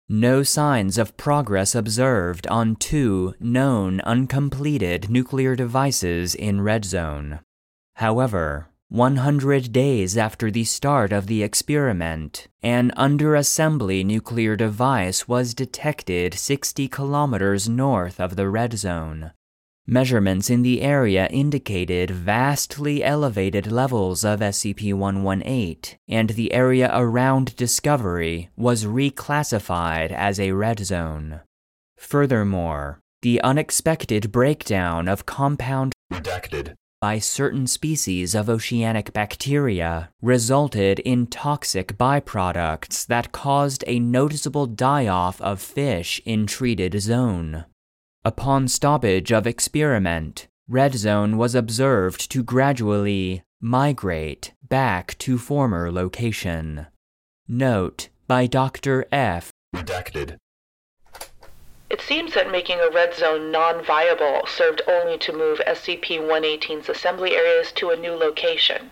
No 0.08 0.42
signs 0.42 0.98
of 0.98 1.18
progress 1.18 1.76
observed 1.76 2.48
on 2.48 2.78
two 2.78 3.34
known 3.42 4.00
uncompleted 4.06 5.10
nuclear 5.10 5.54
devices 5.54 6.34
in 6.34 6.62
Red 6.62 6.86
Zone. 6.86 7.42
However, 7.96 8.70
100 8.92 9.72
days 9.72 10.18
after 10.18 10.52
the 10.52 10.66
start 10.66 11.14
of 11.14 11.28
the 11.28 11.44
experiment, 11.44 12.50
an 12.62 12.92
under 12.98 13.36
assembly 13.36 14.04
nuclear 14.04 14.58
device 14.58 15.30
was 15.30 15.54
detected 15.54 16.34
60 16.34 16.90
kilometers 16.90 17.70
north 17.70 18.20
of 18.20 18.36
the 18.36 18.50
Red 18.50 18.74
Zone. 18.78 19.32
Measurements 19.88 20.50
in 20.50 20.62
the 20.62 20.82
area 20.82 21.28
indicated 21.28 22.12
vastly 22.12 23.02
elevated 23.02 23.72
levels 23.72 24.26
of 24.26 24.42
SCP 24.42 24.94
118, 24.94 25.98
and 26.10 26.32
the 26.32 26.52
area 26.52 26.92
around 26.94 27.56
Discovery 27.56 28.50
was 28.58 28.84
reclassified 28.84 30.12
as 30.12 30.38
a 30.38 30.52
red 30.52 30.80
zone. 30.80 31.40
Furthermore, 31.96 33.00
the 33.22 33.40
unexpected 33.42 34.34
breakdown 34.34 35.08
of 35.08 35.26
compound 35.26 35.94
Redacted. 36.12 36.76
By 37.02 37.18
certain 37.18 37.66
species 37.66 38.36
of 38.36 38.48
oceanic 38.48 39.12
bacteria 39.12 40.12
resulted 40.22 41.00
in 41.00 41.26
toxic 41.26 41.98
byproducts 41.98 43.08
that 43.08 43.32
caused 43.32 43.84
a 43.88 44.00
noticeable 44.00 44.68
die 44.68 45.08
off 45.08 45.42
of 45.42 45.60
fish 45.60 46.22
in 46.26 46.46
treated 46.46 47.02
zone. 47.02 47.66
Upon 48.24 48.68
stoppage 48.68 49.32
of 49.32 49.48
experiment, 49.48 50.48
red 50.70 50.94
zone 50.94 51.38
was 51.38 51.56
observed 51.56 52.30
to 52.30 52.44
gradually 52.44 53.42
migrate 53.60 54.54
back 54.70 55.18
to 55.18 55.40
former 55.40 55.92
location. 55.92 56.86
Note 57.48 58.10
by 58.28 58.46
Dr. 58.46 59.08
F. 59.12 59.52
Redacted. 59.76 60.38
It 61.92 62.00
seems 62.00 62.34
that 62.36 62.50
making 62.50 62.80
a 62.80 62.90
red 62.90 63.14
zone 63.14 63.52
non-viable 63.52 64.44
served 64.48 64.82
only 64.88 65.18
to 65.18 65.34
move 65.34 65.60
SCP-118's 65.68 66.88
assembly 66.88 67.36
areas 67.36 67.74
to 67.74 67.90
a 67.90 67.98
new 67.98 68.14
location. 68.14 68.92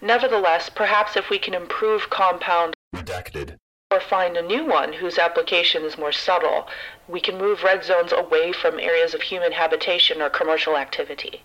Nevertheless, 0.00 0.68
perhaps 0.68 1.16
if 1.16 1.30
we 1.30 1.38
can 1.38 1.54
improve 1.54 2.10
compound 2.10 2.74
Redacted. 2.92 3.54
or 3.92 4.00
find 4.00 4.36
a 4.36 4.42
new 4.42 4.64
one 4.64 4.94
whose 4.94 5.16
application 5.16 5.84
is 5.84 5.96
more 5.96 6.10
subtle, 6.10 6.66
we 7.06 7.20
can 7.20 7.38
move 7.38 7.62
red 7.62 7.84
zones 7.84 8.10
away 8.10 8.52
from 8.52 8.80
areas 8.80 9.14
of 9.14 9.22
human 9.22 9.52
habitation 9.52 10.20
or 10.20 10.28
commercial 10.28 10.76
activity. 10.76 11.44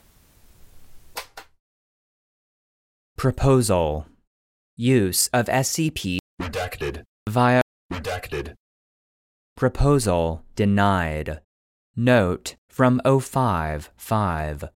Proposal 3.16 4.08
Use 4.76 5.28
of 5.34 5.46
SCP 5.46 6.18
Redacted. 6.42 7.04
via 7.30 7.62
Redacted. 7.94 8.56
Proposal 9.60 10.46
denied. 10.56 11.42
Note 11.94 12.56
from 12.70 13.02
O5-5. 13.04 14.70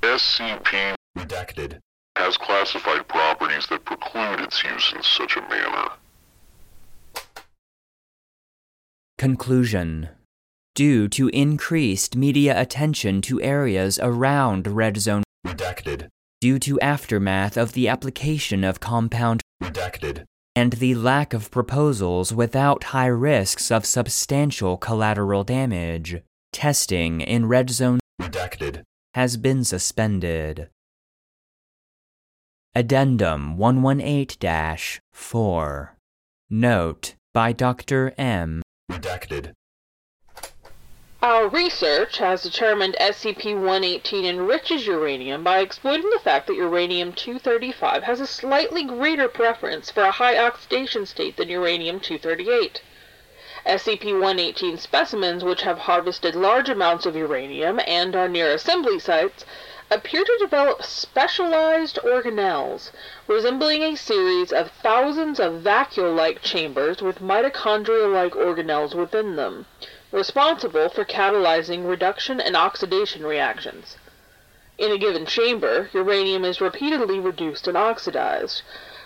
SCP 0.00 0.94
Redacted. 1.18 1.80
has 2.16 2.36
classified 2.36 3.08
properties 3.08 3.66
that 3.66 3.84
preclude 3.84 4.42
its 4.42 4.62
use 4.62 4.92
in 4.94 5.02
such 5.02 5.36
a 5.36 5.40
manner. 5.48 5.88
Conclusion 9.18 10.10
Due 10.76 11.08
to 11.08 11.26
increased 11.30 12.14
media 12.14 12.60
attention 12.60 13.20
to 13.22 13.42
areas 13.42 13.98
around 14.00 14.68
Red 14.68 14.98
Zone, 14.98 15.24
Redacted. 15.44 16.06
due 16.40 16.60
to 16.60 16.78
aftermath 16.78 17.56
of 17.56 17.72
the 17.72 17.88
application 17.88 18.62
of 18.62 18.78
compound 18.78 19.42
Redacted. 19.60 20.26
And 20.54 20.74
the 20.74 20.94
lack 20.94 21.32
of 21.32 21.50
proposals 21.50 22.32
without 22.32 22.84
high 22.84 23.06
risks 23.06 23.70
of 23.70 23.86
substantial 23.86 24.76
collateral 24.76 25.44
damage, 25.44 26.22
testing 26.52 27.20
in 27.20 27.46
Red 27.46 27.70
Zone 27.70 28.00
Redacted. 28.20 28.82
has 29.14 29.36
been 29.36 29.64
suspended. 29.64 30.68
Addendum 32.74 33.56
118 33.56 35.00
4. 35.12 35.96
Note 36.50 37.14
by 37.34 37.52
Dr. 37.52 38.14
M. 38.18 38.62
Redacted. 38.90 39.52
Our 41.22 41.46
research 41.46 42.18
has 42.18 42.42
determined 42.42 42.96
SCP-118 43.00 44.24
enriches 44.24 44.88
uranium 44.88 45.44
by 45.44 45.60
exploiting 45.60 46.10
the 46.10 46.18
fact 46.18 46.48
that 46.48 46.56
uranium-235 46.56 48.02
has 48.02 48.18
a 48.18 48.26
slightly 48.26 48.82
greater 48.82 49.28
preference 49.28 49.88
for 49.88 50.02
a 50.02 50.10
high 50.10 50.36
oxidation 50.36 51.06
state 51.06 51.36
than 51.36 51.48
uranium-238. 51.48 52.80
SCP-118 53.64 54.80
specimens 54.80 55.44
which 55.44 55.62
have 55.62 55.78
harvested 55.78 56.34
large 56.34 56.68
amounts 56.68 57.06
of 57.06 57.14
uranium 57.14 57.78
and 57.86 58.16
are 58.16 58.26
near 58.28 58.52
assembly 58.52 58.98
sites 58.98 59.44
appear 59.92 60.24
to 60.24 60.36
develop 60.40 60.82
specialized 60.82 62.00
organelles, 62.02 62.90
resembling 63.28 63.84
a 63.84 63.94
series 63.94 64.52
of 64.52 64.72
thousands 64.72 65.38
of 65.38 65.62
vacuole-like 65.62 66.42
chambers 66.42 67.00
with 67.00 67.20
mitochondria-like 67.20 68.32
organelles 68.32 68.92
within 68.96 69.36
them 69.36 69.66
responsible 70.12 70.88
for 70.90 71.04
catalyzing 71.04 71.88
reduction 71.88 72.38
and 72.38 72.54
oxidation 72.54 73.24
reactions. 73.24 73.96
In 74.78 74.92
a 74.92 74.98
given 74.98 75.26
chamber, 75.26 75.88
uranium 75.92 76.44
is 76.44 76.60
repeatedly 76.60 77.18
reduced 77.18 77.66
and 77.66 77.76
oxidized. 77.76 78.62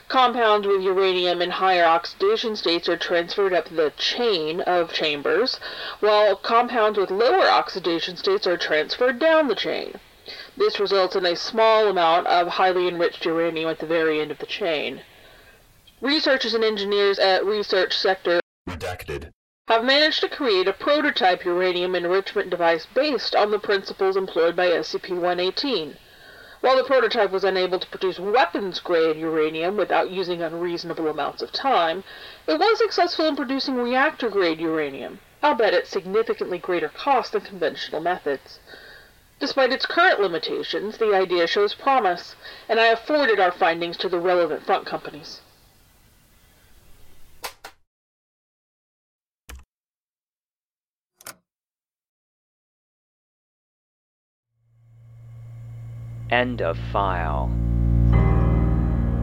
Compounds 0.09 0.67
with 0.67 0.83
uranium 0.83 1.43
in 1.43 1.51
higher 1.51 1.85
oxidation 1.85 2.55
states 2.55 2.89
are 2.89 2.97
transferred 2.97 3.53
up 3.53 3.69
the 3.69 3.93
chain 3.97 4.61
of 4.61 4.93
chambers, 4.93 5.59
while 6.01 6.37
compounds 6.37 6.99
with 6.99 7.11
lower 7.11 7.49
oxidation 7.49 8.17
states 8.17 8.47
are 8.47 8.57
transferred 8.57 9.19
down 9.19 9.49
the 9.49 9.55
chain. 9.55 9.99
This 10.57 10.81
results 10.81 11.17
in 11.17 11.27
a 11.27 11.37
small 11.37 11.89
amount 11.89 12.27
of 12.27 12.49
highly 12.49 12.89
enriched 12.89 13.25
uranium 13.25 13.69
at 13.69 13.79
the 13.79 13.87
very 13.87 14.21
end 14.21 14.31
of 14.31 14.39
the 14.39 14.47
chain. 14.47 15.03
Researchers 16.01 16.55
and 16.55 16.65
engineers 16.65 17.19
at 17.19 17.45
Research 17.45 17.97
Sector 17.97 18.41
Redacted. 18.69 19.31
Have 19.69 19.85
managed 19.85 20.21
to 20.21 20.29
create 20.29 20.69
a 20.69 20.73
prototype 20.73 21.45
uranium 21.45 21.97
enrichment 21.97 22.49
device 22.49 22.87
based 22.95 23.35
on 23.35 23.51
the 23.51 23.59
principles 23.59 24.17
employed 24.17 24.55
by 24.55 24.69
SCP-118. 24.69 25.97
While 26.61 26.77
the 26.77 26.85
prototype 26.85 27.33
was 27.33 27.43
unable 27.43 27.81
to 27.81 27.89
produce 27.89 28.21
weapons-grade 28.21 29.17
uranium 29.17 29.77
without 29.77 30.13
using 30.13 30.41
unreasonable 30.41 31.09
amounts 31.09 31.43
of 31.43 31.51
time, 31.51 32.05
it 32.47 32.61
was 32.61 32.79
successful 32.79 33.27
in 33.27 33.35
producing 33.35 33.75
reactor-grade 33.75 34.61
uranium, 34.61 35.19
albeit 35.43 35.75
at 35.75 35.89
significantly 35.89 36.59
greater 36.59 36.89
cost 36.89 37.33
than 37.33 37.41
conventional 37.41 38.01
methods. 38.01 38.61
Despite 39.41 39.73
its 39.73 39.85
current 39.85 40.21
limitations, 40.21 40.99
the 40.99 41.13
idea 41.13 41.49
shows 41.49 41.75
promise, 41.75 42.37
and 42.69 42.79
I 42.79 42.85
have 42.85 43.01
forwarded 43.01 43.41
our 43.41 43.51
findings 43.51 43.97
to 43.97 44.09
the 44.09 44.21
relevant 44.21 44.65
front 44.65 44.87
companies. 44.87 45.41
End 56.31 56.61
of 56.61 56.77
file. 56.91 57.49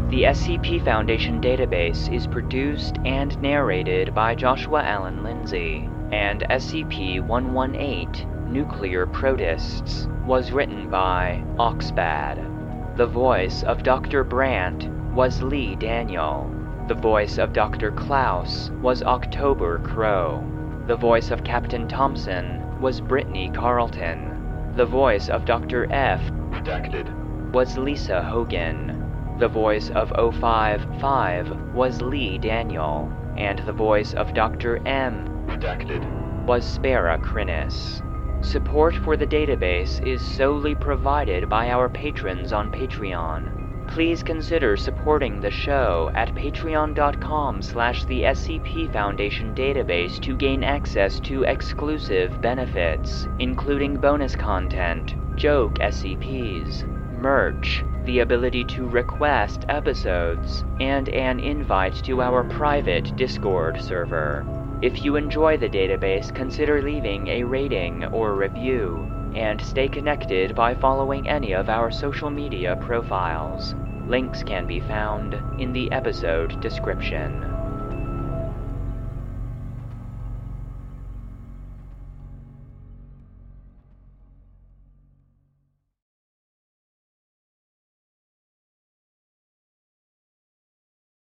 The 0.10 0.24
SCP 0.24 0.86
Foundation 0.86 1.42
database 1.42 2.14
is 2.14 2.28
produced 2.28 2.98
and 3.04 3.42
narrated 3.42 4.16
by 4.16 4.36
Joshua 4.36 4.82
Alan 4.84 5.22
Lindsay, 5.22 5.90
and 6.14 6.46
SCP 6.50 7.20
118 7.20 8.54
Nuclear 8.54 9.06
Protists 9.06 10.08
was 10.26 10.54
written 10.54 10.90
by 10.90 11.44
Oksbad. 11.58 12.96
The 12.96 13.08
voice 13.08 13.64
of 13.64 13.84
Dr. 13.84 14.24
Brant 14.24 14.88
was 15.14 15.42
Lee 15.42 15.76
Daniel. 15.76 16.50
The 16.88 16.96
voice 16.96 17.38
of 17.38 17.52
Dr. 17.52 17.92
Klaus 17.92 18.72
was 18.82 19.04
Oktober 19.04 19.80
Crow. 19.80 20.42
The 20.88 20.96
voice 20.96 21.32
of 21.32 21.44
Captain 21.44 21.86
Thomson 21.86 22.80
was 22.80 23.02
Brittany 23.02 23.52
Carlton. 23.54 24.74
The 24.78 24.86
voice 24.86 25.28
of 25.28 25.44
Dr. 25.44 25.92
F 25.92 26.22
Redacted. 26.64 27.52
was 27.52 27.78
Lisa 27.78 28.24
Hogan. 28.24 29.36
The 29.38 29.50
voice 29.50 29.90
of 29.90 30.12
O5-5 30.12 31.74
was 31.74 32.02
Lee 32.02 32.38
Daniel. 32.38 33.12
And 33.36 33.60
the 33.66 33.74
voice 33.74 34.14
of 34.14 34.34
Dr. 34.34 34.78
M 34.88 35.28
Redacted. 35.46 36.46
was 36.46 36.64
Spera 36.64 37.20
Crinis. 37.20 38.02
Support 38.46 38.96
for 38.96 39.18
the 39.18 39.28
database 39.28 40.02
is 40.08 40.22
solely 40.22 40.74
provided 40.74 41.50
by 41.50 41.70
our 41.70 41.90
patrons 41.90 42.54
on 42.54 42.72
Patreon. 42.72 43.90
Please 43.90 44.24
consider 44.24 44.78
supporting 44.78 45.42
the 45.42 45.52
show 45.52 46.12
at 46.16 46.34
patreon.com 46.34 47.62
slash 47.62 48.06
the 48.06 48.22
SCP 48.22 48.92
Foundation 48.94 49.54
database 49.54 50.18
to 50.22 50.38
gain 50.38 50.64
access 50.64 51.20
to 51.20 51.44
exclusive 51.44 52.40
benefits, 52.40 53.28
including 53.40 53.98
bonus 53.98 54.38
content, 54.38 55.16
joke 55.36 55.76
SCPs, 55.80 56.84
merch, 57.14 57.84
the 58.06 58.20
ability 58.20 58.64
to 58.66 58.88
request 58.88 59.66
episodes, 59.70 60.64
and 60.80 61.10
an 61.10 61.40
invite 61.40 61.96
to 62.04 62.22
our 62.22 62.44
private 62.44 63.16
Discord 63.16 63.82
server. 63.82 64.46
If 64.82 65.04
you 65.04 65.16
enjoy 65.16 65.58
the 65.58 65.70
database, 65.70 66.34
consider 66.34 66.82
leaving 66.82 67.28
a 67.28 67.44
rating 67.44 68.06
or 68.06 68.36
review, 68.36 69.10
and 69.34 69.62
stay 69.62 69.88
connected 69.88 70.56
by 70.56 70.76
following 70.76 71.28
any 71.28 71.54
of 71.54 71.70
our 71.70 71.90
social 71.90 72.30
media 72.30 72.76
profiles. 72.76 73.76
Links 74.06 74.44
can 74.44 74.68
be 74.68 74.82
found 74.82 75.40
in 75.58 75.72
the 75.72 75.92
episode 75.92 76.60
description. 76.60 77.53